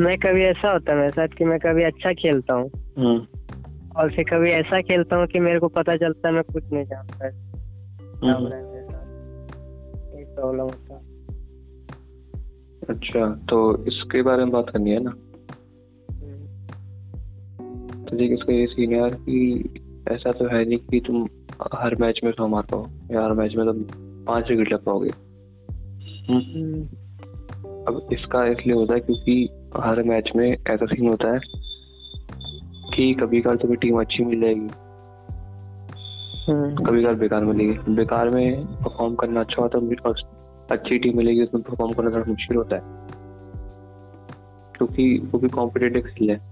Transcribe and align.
मैं 0.00 0.18
कभी 0.18 0.42
ऐसा 0.42 0.72
होता 0.72 0.92
है 0.92 0.98
मेरे 0.98 1.10
साथ 1.10 1.28
कि 1.28 1.44
मैं 1.44 1.58
कभी 1.58 1.82
अच्छा 1.82 2.12
खेलता 2.12 2.54
हूँ। 2.54 2.70
हम्म 2.98 3.26
और 3.96 4.12
फिर 4.12 4.24
कभी 4.24 4.50
ऐसा 4.50 4.80
खेलता 4.80 5.16
हूँ 5.16 5.26
कि 5.26 5.40
मेरे 5.40 5.58
को 5.58 5.68
पता 5.68 5.96
चलता 5.96 6.28
है 6.28 6.34
मैं 6.34 6.42
कुछ 6.42 6.64
नहीं 6.72 6.84
जानता। 6.84 7.26
है। 7.26 7.32
हो 8.32 8.48
है 8.48 8.80
प्रॉब्लम 10.34 10.62
होता 10.62 10.94
है। 10.94 11.00
अच्छा 12.88 13.34
तो 13.50 13.84
इसके 13.84 14.22
बारे 14.22 14.38
में 14.38 14.50
बात 14.50 14.70
करनी 14.70 14.90
है 14.90 15.00
ना? 15.02 15.10
हम्म, 16.10 16.46
तो 18.04 18.16
देख 18.16 18.32
इसका 18.32 18.52
ये 18.52 18.66
सीन 18.66 18.92
यार 18.92 19.10
कि 19.10 19.64
ऐसा 20.08 20.32
तो 20.32 20.44
है 20.44 20.64
नहीं 20.64 20.78
कि 20.78 21.00
तुम 21.00 21.28
हर 21.74 21.96
मैच 21.96 22.20
में 22.24 22.32
सौ 22.32 22.48
मार 22.48 22.62
पाओ 22.62 22.86
या 23.10 23.24
हर 23.24 23.32
मैच 23.32 23.54
में 23.54 23.66
तुम 23.66 23.84
पाँच 24.24 24.50
विकेट 24.50 24.72
ले 24.72 24.76
पाओगे। 24.76 25.10
हम्म, 26.32 26.88
अब 27.88 28.08
इसका 28.12 28.44
इसलिए 28.44 28.76
होता 28.76 28.94
है 28.94 29.00
क्योंकि 29.00 29.48
हर 29.76 30.02
मैच 30.02 30.32
में 30.36 30.56
ऐसा 30.68 30.86
सीन 30.86 31.08
होता 31.08 31.32
है 31.32 31.40
कि 32.94 33.14
कभी 33.14 33.40
कभार 33.40 33.56
तुम्हें 33.56 33.78
टीम 33.78 34.00
अच्छी 34.00 34.24
मिल 34.24 34.40
जाएगी। 34.40 34.68
हम्म, 36.52 36.84
कभी 36.84 37.02
कभार 37.02 37.14
बेकार 37.14 37.44
मिलेगी। 37.44 37.94
बेकार 37.94 38.28
में 38.28 38.66
परफॉर्म 38.66 39.14
करना 39.14 39.40
अच्छा 39.40 39.62
होता 39.62 39.78
है 39.78 39.94
और 40.06 40.14
अच्छी 40.70 40.98
टीम 40.98 41.16
मिलेगी 41.16 41.42
उसमें 41.42 41.62
परफॉर्म 41.62 41.92
करना 41.92 42.10
थोड़ा 42.10 42.24
मुश्किल 42.28 42.56
होता 42.56 42.76
है। 42.76 42.82
क्योंकि 44.76 45.18
वो 45.18 45.38
भी 45.38 45.48
कॉम्पिटेटिव 45.48 46.02
खेल 46.02 46.30
है। 46.30 46.50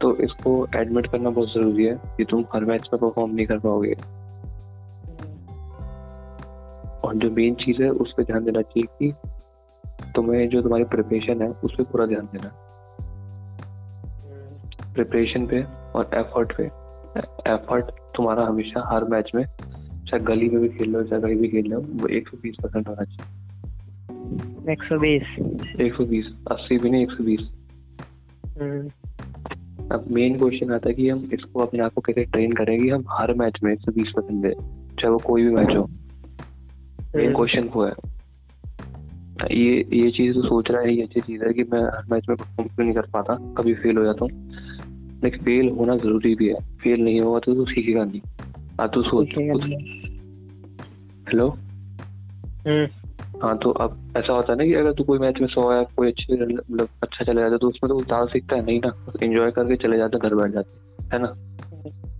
तो 0.00 0.16
इसको 0.16 0.66
एडमिट 0.76 1.06
करना 1.06 1.30
बहुत 1.30 1.48
ज़रूरी 1.48 1.84
है 1.84 2.00
कि 2.16 2.24
तुम 2.24 2.44
हर 2.54 2.64
मैच 2.64 2.88
में 2.92 3.00
परफॉर्म 3.00 3.34
नहीं 3.34 3.46
कर 3.46 3.58
पाओगे। 3.58 3.94
और 7.10 7.16
जो 7.16 7.30
मेन 7.30 7.54
चीज़ 7.54 7.82
है 7.82 7.90
उस 7.90 8.12
पर 8.12 8.24
ध्यान 8.24 8.44
देना 8.44 8.62
चाहिए 8.62 8.82
कि 8.98 9.30
तुम्हें 10.14 10.48
जो 10.48 10.62
तुम्हारी 10.62 10.84
प्रिपरेशन 10.84 11.42
है 11.42 11.48
उस 11.48 11.74
पर 11.74 11.84
पूरा 11.84 12.06
ध्यान 12.06 12.26
देना। 12.26 12.50
प्रिपरेशन 14.94 15.46
पे 15.46 15.62
और 15.94 16.10
एफर्ट 16.14 16.56
पे। 16.56 16.64
एफर्ट 17.52 17.84
तुम्हारा 18.16 18.42
हमेशा 18.42 18.82
हर 18.86 19.04
मैच 19.04 19.32
में 19.34 19.44
चाहे 20.06 20.20
गली 20.20 20.48
में 20.48 20.60
भी 20.60 20.68
खेल 20.68 20.90
लो 20.90 21.02
चाहे 21.02 21.22
कहीं 21.22 21.36
भी 21.36 21.48
खेल 21.48 21.66
लो 21.66 21.80
वो 21.80 22.08
एक 22.08 22.28
सौ 22.28 22.36
बीस 22.42 22.56
परसेंट 22.62 22.88
होना 22.88 23.04
चाहिए। 23.04 24.72
एक 24.72 24.82
सौ 24.82 24.98
बीस? 24.98 25.22
एक 25.80 25.94
सौ 25.94 26.04
बीस 26.04 26.26
अस्सी 26.50 26.78
भी 26.78 26.90
नहीं 26.90 27.02
एक 27.02 27.10
सौ 27.10 27.24
बीस। 27.24 27.40
हम्म, 28.60 28.88
अब 29.92 30.04
मेन 30.10 30.38
क्वेश्चन 30.38 30.72
आता 30.72 30.88
है 30.88 30.94
कि 30.94 31.08
हम 31.08 31.30
इसको 31.32 31.60
अपने 31.60 31.80
आप 31.80 31.92
को 31.94 32.00
कैसे 32.00 32.24
ट्रेन 32.24 32.52
करेंगे 32.52 32.90
हम 32.90 33.04
हर 33.10 33.34
मैच 33.34 33.58
में 33.64 33.72
एक 33.72 33.80
सौ 33.80 33.92
बीस 33.92 34.12
परसेंट 34.16 34.42
दे 34.42 34.52
चाहे 35.00 35.08
वो 35.08 35.18
कोई 35.18 35.42
भी 35.42 35.50
मैच 35.50 35.76
हो। 35.76 35.90
हम्म, 37.16 37.34
क्वेश्चन 37.34 37.68
वो 37.74 37.84
है। 37.84 37.92
ये 39.52 39.86
ये 39.92 40.10
चीज़ 40.10 40.34
तो 40.34 40.42
सोच 40.42 40.70
रहा 40.70 40.80
है 40.80 40.94
ये 40.94 41.02
अच्छी 41.02 41.20
चीज़ 41.20 41.44
है 41.44 41.52
कि 41.52 41.62
मैं 41.62 41.80
हर 41.80 42.02
मैच 42.12 42.22
में 42.28 42.36
परफॉर्म 42.36 42.68
क्यों 42.68 42.84
नहीं 42.84 42.94
कर 42.94 43.00
पाता? 43.00 43.54
कभी 43.58 43.74
फेल 43.74 43.96
हो 43.96 44.04
जाता 44.04 44.24
हूँ। 44.24 44.50
लेकिन 45.24 45.40
फेल 45.40 45.68
होना 45.68 45.96
ज़रूरी 45.96 46.34
भी 46.34 46.48
है। 46.48 46.54
फेल 46.54 47.00
नहीं 47.00 47.20
होगा 47.20 47.38
तो 47.38 47.54
तू 47.54 47.64
सीखेगा 47.64 48.04
नहीं। 48.04 48.20
हाँ 48.80 48.88
तू 48.88 49.02
सोच। 49.02 49.28
हेलो 51.28 51.48
हम्म, 52.66 52.86
हाँ 53.42 53.58
तो 53.58 53.70
अब 53.70 54.14
ऐसा 54.16 54.32
होता 54.32 54.52
है 54.52 54.58
ना 54.58 54.64
कि 54.64 54.74
अगर 54.74 54.92
तू 54.92 55.04
कोई 55.04 55.18
मैच 55.18 55.40
में 55.40 55.48
सौ 55.48 55.72
या 55.72 55.82
कोई 55.82 56.08
अच्छी 56.08 56.32
मतलब 56.32 56.88
अच्छा 57.02 57.24
चला 57.24 57.40
जाता 57.40 57.52
है 57.52 57.58
तो 57.58 57.68
उसमें 57.68 57.88
तो 57.88 57.96
उतार 57.96 58.26
सीखता 58.26 58.56
है 58.56 58.64
नहीं 58.64 58.80
ना? 58.84 58.92
एंजॉय 59.22 59.50
करके 59.50 59.76
चले 59.76 59.96
जाते 59.96 60.18
घर 60.18 60.34
बैठ 60.34 60.52
जाते 60.52 60.70
है। 61.16 61.22
ना? 61.22 61.34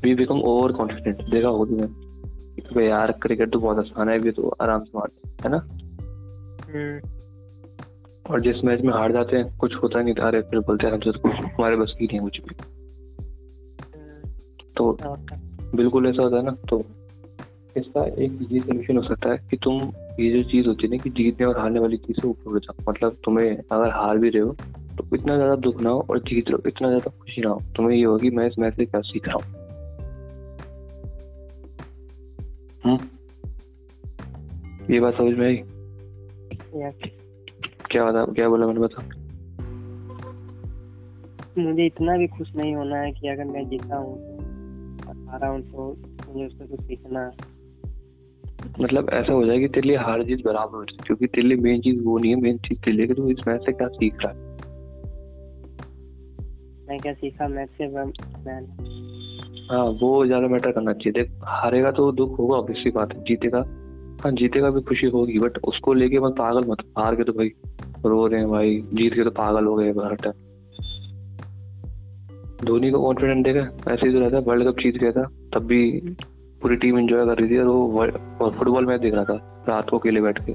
वी 0.04 0.14
बिकम 0.14 0.41
ओवर 0.41 0.72
कॉन्फिडेंट 0.72 1.22
देखा 1.22 1.48
होगा 1.48 1.70
तुमने 1.70 1.99
भाई 2.58 2.84
यार 2.84 3.12
क्रिकेट 3.12 3.52
तो 3.52 3.58
बहुत 3.58 3.78
आसान 3.78 4.08
है 4.08 4.18
भी 4.18 4.30
तो 4.30 4.48
आराम 4.60 4.84
से 4.84 4.98
मारते 4.98 5.48
हैं, 5.48 5.50
ना? 5.50 5.58
हम्म, 6.68 7.00
और 8.26 8.40
जिस 8.40 8.64
मैच 8.64 8.80
में 8.80 8.92
हार 8.94 9.12
जाते 9.12 9.36
हैं 9.36 9.50
कुछ 9.58 9.75
होता 9.75 10.02
नहीं 10.02 10.14
अरे 10.14 10.41
फिर 10.41 10.60
बोलते 10.60 10.86
हैं 10.86 10.92
हमसे 10.94 11.12
तो 11.12 11.19
कुछ 11.19 11.32
हमारे 11.32 11.76
बस 11.76 11.94
की 11.98 12.06
नहीं 12.06 12.20
कुछ 12.20 12.41
भी 12.41 12.54
तो 14.76 14.92
बिल्कुल 15.76 16.06
ऐसा 16.06 16.22
होता 16.22 16.36
है 16.36 16.42
ना 16.42 16.56
तो 16.69 16.84
इसका 17.76 18.04
एक 18.04 18.38
ये 18.52 18.60
सोल्यूशन 18.60 18.96
हो 18.96 19.02
सकता 19.02 19.30
है 19.30 19.36
कि 19.50 19.56
तुम 19.56 19.91
ये 20.20 20.30
जो 20.32 20.42
चीज़ 20.50 20.66
होती 20.69 20.86
है 20.86 20.91
ना 20.91 20.98
कि 20.98 21.10
जीतने 21.10 21.46
और 21.46 21.58
हारने 21.58 21.80
वाली 21.80 21.96
चीज़ 21.96 22.16
से 22.16 22.28
ऊपर 22.28 22.56
उठ 22.56 22.62
जाओ। 22.62 22.92
मतलब 22.92 23.16
तुम्हें 23.25 23.50
अगर 23.50 23.91
हार 23.91 24.19
भी 24.19 24.28
रहे 24.28 24.42
हो 24.42 24.52
तो 24.98 25.16
इतना 25.16 25.36
ज़्यादा 25.36 25.54
दुख 25.56 25.80
ना 25.82 25.91
हो 25.91 26.06
और 26.10 26.19
जीत 26.19 26.50
रहे 26.50 26.69
इतना 26.69 26.88
ज़्यादा 26.88 27.10
खुशी 27.10 27.42
ना 27.42 27.48
हो। 27.48 27.62
तुम्हें 27.76 27.96
ये 27.96 28.04
होगी 28.04 28.30
मैं 28.30 28.46
इस 28.46 28.58
मैच 28.58 28.75
से 28.76 28.84
क्या 28.84 29.00
सीख 29.00 29.28
रहा 29.28 29.36
हूँ। 29.36 29.59
हम्म? 32.84 32.98
ये 34.92 35.00
बात 35.00 35.16
समझ 35.16 35.38
में 35.38 35.46
आई? 35.46 35.56
क्या 37.91 38.04
बता 38.04 38.24
क्या 38.32 38.48
बोला 38.48 38.66
मैंने 38.66 38.80
बता 38.80 39.02
मुझे 41.58 41.86
इतना 41.86 42.16
भी 42.16 42.26
खुश 42.26 42.54
नहीं 42.56 42.74
होना 42.74 42.96
है 42.96 43.12
कि 43.12 43.28
अगर 43.28 43.44
मैं 43.44 43.69
जीता 43.69 43.96
हूँ 43.96 44.19
हारा 45.28 45.48
हूँ 45.48 45.60
तो 45.62 45.96
मुझे 46.28 46.46
उससे 46.46 46.66
कुछ 46.66 46.80
सीखना 46.80 47.30
मतलब 48.80 49.10
ऐसा 49.12 49.32
हो 49.32 49.44
जाए 49.46 49.58
कि 49.58 49.69
तेरे 49.69 49.88
लिए 49.88 49.96
हार 49.96 50.22
जीत 50.22 50.44
बराबर 50.44 50.76
हो 50.76 50.84
जाए 50.84 51.04
क्योंकि 51.06 51.26
तेरे 51.26 51.46
लिए 51.48 51.56
मेन 51.56 51.80
चीज़ 51.80 52.02
वो 52.04 52.19
नहीं 52.19 52.34
है 52.34 52.40
मेन 52.40 52.58
चीज़ 52.58 52.78
तेरे 52.78 52.96
लिए 52.96 53.06
कि 53.06 53.14
तू 53.14 53.28
इस 53.30 53.38
मैच 53.48 53.60
से 53.66 53.72
क्या 53.72 53.88
सीख 53.88 54.14
रहा 54.24 54.32
है। 54.32 54.48
मैं 56.88 56.98
क्या 56.98 57.12
सीखा? 57.12 57.48
मैच 57.48 57.69
से 57.69 57.88
मैं 57.88 58.04
हाँ 59.70 59.84
वो 60.00 60.26
ज़्यादा 60.26 60.48
मैटर 60.48 60.72
करना 60.72 60.92
चाहिए। 60.92 61.12
देख, 61.12 61.31
हारेगा 61.44 61.91
तो 61.91 62.10
दुख 62.12 62.38
होगा 62.38 62.56
ऑब्वियसली 62.56 62.91
बात 62.91 63.12
है। 63.14 63.22
जीतेगा। 63.25 63.58
हाँ 64.25 64.32
जीतेगा 64.32 64.70
भी 64.70 64.81
खुशी 64.82 65.06
होगी 65.08 65.38
बट 65.38 65.58
उसको 65.64 65.92
लेके 65.94 66.20
मत 66.20 66.34
पागल 66.38 66.64
मत। 66.70 66.82
हार 66.98 67.16
के 67.16 67.25
तो 67.25 67.32
भाई 67.32 67.53
रो 68.06 68.26
रहे 68.26 68.41
हैं 68.41 68.48
भाई, 68.50 68.76
जीत 68.94 69.14
के 69.14 69.25
तो 69.25 69.31
पागल 69.32 69.64
हो 69.64 69.75
गए 69.76 69.91
हर 69.91 70.14
टाइम 70.16 70.48
धोनी 72.64 72.91
को 72.91 73.00
कॉन्फिडेंट 73.03 73.44
देखा, 73.44 73.60
ऐसे 73.92 74.06
ही 74.06 74.12
तो 74.12 74.20
रहता 74.20 74.38
वर्ल्ड 74.41 74.69
कप 74.69 74.81
जीत 74.81 74.97
गया 74.97 75.12
था, 75.12 75.22
तब 75.54 75.66
भी 75.66 76.00
पूरी 76.62 76.76
टीम 76.76 76.98
एंजॉय 76.98 77.25
कर 77.26 77.38
रही 77.38 77.50
थी। 77.50 77.58
और 77.58 77.66
वो 77.66 78.00
और 78.41 78.50
फुटबॉल 78.50 78.87
मैच 78.87 79.00
देख 79.00 79.14
रहा 79.14 79.25
था, 79.25 79.64
रात 79.69 79.91
को 79.91 79.98
अकेले 79.98 80.20
बैठ 80.20 80.38
के। 80.41 80.52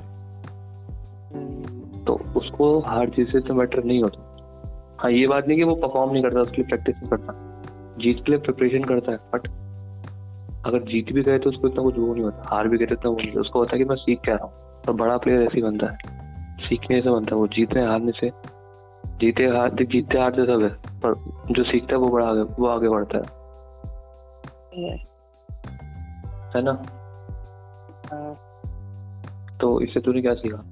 तो 2.06 2.20
उसको 2.38 2.78
हार 2.80 3.10
जीत 3.10 3.30
से 3.30 3.40
तो 3.40 3.54
मैटर 3.54 3.84
नहीं 3.84 4.02
होता। 4.04 4.98
हाँ 5.02 5.12
ये 5.12 5.28
बात 5.28 5.48
नहीं 5.48 5.58
कि 5.58 5.64
वो 5.64 5.76
परफॉर्म 5.78 6.12
नहीं 6.12 6.24
करता, 6.24 6.42
उसके 6.42 6.64
प्रैक्टिस 6.64 6.96
नहीं 6.96 7.10
करता। 7.10 7.45
जीत 7.98 8.24
के 8.26 8.32
लिए 8.32 8.40
प्रिपरेशन 8.40 8.84
करता 8.84 9.12
है 9.12 9.18
बट 9.34 9.48
अगर 10.68 10.84
जीत 10.84 11.12
भी 11.14 11.22
गए 11.24 11.40
तो 11.40 11.50
उसको 11.50 11.68
इतना 11.68 11.84
कुछ 11.84 11.98
वो 11.98 12.14
नहीं 12.14 12.24
होता 12.24 12.44
हार 12.48 12.68
भी 12.68 12.78
गए 12.78 12.86
तो 12.86 12.96
इतना 12.96 13.10
वो 13.12 13.18
नहीं 13.18 13.28
होता। 13.28 13.42
उसको 13.42 13.60
होता 13.60 13.74
है 13.74 13.78
कि 13.78 13.86
मैं 13.86 13.96
सीख 13.96 14.20
क्या 14.22 14.36
रहा 14.36 14.46
हूँ 14.46 14.54
और 14.88 14.94
बड़ा 14.94 15.18
प्लेयर 15.18 15.42
ऐसे 15.42 15.56
ही 15.56 15.62
बनता 15.62 15.88
है 15.88 15.98
सीखने 16.60 17.02
से 17.02 17.10
बनता 17.10 17.36
है 17.36 17.40
वो 17.42 17.48
जीतने 17.48 17.86
हारने 17.86 18.12
से। 18.12 18.32
जीते 19.20 19.46
हार 19.48 19.70
जीतते 19.84 20.18
हारते 20.18 20.46
सब 20.46 20.62
है 20.64 20.70
पर 21.00 21.14
जो 21.54 21.64
सीखता 21.64 21.94
है 21.94 22.00
वो 22.00 22.08
बड़ा 22.08 22.26
आगे 22.28 22.42
वो 22.60 22.68
आगे 22.68 22.90
बढ़ता 22.90 23.18
है। 23.18 23.24
है 26.56 26.62
ना? 26.62 26.72
हाँ, 28.12 28.34
तो 29.62 29.80
इससे 29.82 30.00
तूने 30.00 30.22
क्या 30.22 30.34
सीखा? 30.34 30.64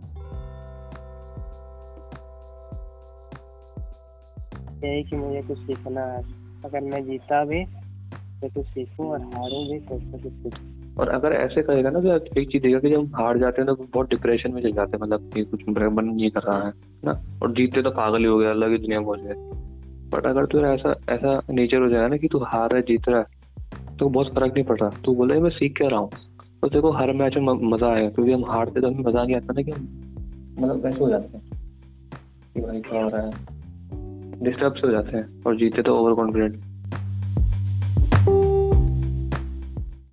यही 4.84 5.04
कि 5.04 5.16
मुझे 5.16 5.42
कुछ 5.42 5.58
सीखना 5.58 6.02
है। 6.02 6.22
अगर 6.66 6.82
मैं 6.82 7.04
जीता 7.06 7.44
भी 7.46 7.64
तो 7.64 8.48
कुछ 8.50 8.66
सीखूं 8.66 9.08
और 9.08 9.22
हारूं 9.22 9.64
भी 9.68 9.80
तो 9.80 9.96
उससे 9.96 10.18
कुछ 10.20 10.32
सीखूं। 10.34 10.72
और 10.98 11.10
अगर 11.10 11.34
ऐसे 11.34 11.62
करेगा 11.62 11.90
ना 11.90 12.00
तो 12.00 12.16
एक 12.42 12.52
चीज़ 12.52 12.64
देगा 12.64 12.80
कि 12.80 12.90
जब 12.90 13.16
हार 13.16 13.38
जाते 13.40 13.62
हैं 13.62 13.68
तो 13.68 13.84
बहुत 13.84 14.10
डिप्रेशन 14.10 14.54
में 14.54 14.62
चले 14.62 14.72
जाते 14.72 14.98
हैं 14.98 15.04
मतलब 15.04 15.32
कि 15.34 15.44
कुछ 15.44 15.64
मन 15.70 16.06
नहीं 16.06 16.30
कर 16.30 16.42
रहा 16.42 16.66
है 16.66 16.74
ना? 17.04 17.20
और 17.44 17.52
जीतते 17.52 17.82
तो 17.82 17.92
पागल 17.92 18.20
ही 18.20 18.26
हो 18.26 18.38
गया 18.38 18.52
अलग 18.52 18.72
ही 18.72 18.78
दुनिया 18.78 19.00
में 19.00 19.08
हो 19.08 19.16
बट 20.12 20.26
अगर 20.26 20.46
तू 20.46 20.60
ऐसा 20.66 20.96
ऐसा 21.10 21.42
नेचर 21.52 21.82
हो 21.82 21.88
जाएगा 21.90 22.08
ना 22.08 22.18
कि 22.18 22.28
तू 22.28 22.40
हार 22.40 22.70
रहा 22.70 22.78
है, 22.78 22.84
जीत 22.84 23.10
रहा 23.10 23.20
है 23.20 23.26
तो 24.00 24.10
बहुत 24.10 24.28
फ़र्क 24.36 24.54
नहीं 24.54 24.64
पड़ 24.66 24.78
रहा 24.80 24.90
तू 25.06 25.16
बोले, 25.16 25.40
मैं 25.40 25.50
सीख 25.50 25.78
के 25.78 25.88
रहा 25.90 26.00
हूँ। 26.00 26.10
तो 26.62 26.70
देखो, 26.70 26.92
हर 26.92 27.12
मैच 27.14 27.38
में 27.38 27.54
मज़ा 27.72 27.88
आएगा 27.88 28.10
क्योंकि 28.10 28.32
हम 28.32 28.46
हारते 28.46 28.82
तो 28.82 28.88
हमें 28.88 29.04
मज़ा 29.04 29.24
नहीं 29.24 29.36
आता 29.36 29.54
ना 29.54 29.62
कि 29.62 29.72
मतलब 29.72 30.82
कैसे 30.84 31.00
हो 31.00 31.10
जाते 31.10 31.38
हैं 31.38 31.44
कि 32.56 32.62
भाई 32.62 32.82
क्या 32.82 33.04
हो 33.04 33.10
रहा 33.10 33.22
है। 33.22 33.53
डिस्टर्ब 34.42 34.82
हो 34.86 34.92
जाते 34.92 35.18
हैं 35.18 35.44
और 35.44 35.56
जीते 35.56 35.82
तो 35.82 35.96
ओवर 35.96 36.14
कॉन्फिडेंट 36.14 36.62